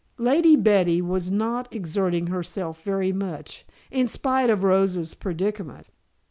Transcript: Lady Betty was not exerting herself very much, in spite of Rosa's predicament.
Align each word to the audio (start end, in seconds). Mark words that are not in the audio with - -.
Lady 0.17 0.55
Betty 0.55 0.99
was 0.99 1.29
not 1.29 1.67
exerting 1.71 2.25
herself 2.25 2.81
very 2.81 3.11
much, 3.13 3.67
in 3.91 4.07
spite 4.07 4.49
of 4.49 4.63
Rosa's 4.63 5.13
predicament. 5.13 5.85